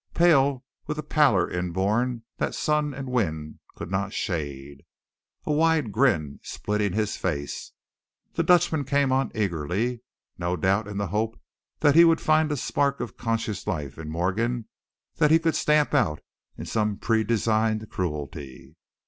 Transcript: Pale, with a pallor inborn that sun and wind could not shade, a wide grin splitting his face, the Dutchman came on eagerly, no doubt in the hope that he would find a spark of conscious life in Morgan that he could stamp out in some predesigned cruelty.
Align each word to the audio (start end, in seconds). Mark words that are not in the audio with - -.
Pale, 0.15 0.65
with 0.87 0.97
a 0.97 1.03
pallor 1.03 1.47
inborn 1.47 2.23
that 2.37 2.55
sun 2.55 2.91
and 2.91 3.07
wind 3.11 3.59
could 3.75 3.91
not 3.91 4.13
shade, 4.13 4.81
a 5.45 5.53
wide 5.53 5.91
grin 5.91 6.39
splitting 6.41 6.93
his 6.93 7.17
face, 7.17 7.71
the 8.33 8.41
Dutchman 8.41 8.83
came 8.83 9.11
on 9.11 9.31
eagerly, 9.35 10.01
no 10.39 10.55
doubt 10.57 10.87
in 10.87 10.97
the 10.97 11.09
hope 11.13 11.39
that 11.81 11.93
he 11.93 12.03
would 12.03 12.19
find 12.19 12.51
a 12.51 12.57
spark 12.57 12.99
of 12.99 13.15
conscious 13.15 13.67
life 13.67 13.99
in 13.99 14.09
Morgan 14.09 14.67
that 15.17 15.29
he 15.29 15.37
could 15.37 15.55
stamp 15.55 15.93
out 15.93 16.21
in 16.57 16.65
some 16.65 16.97
predesigned 16.97 17.87
cruelty. 17.91 18.75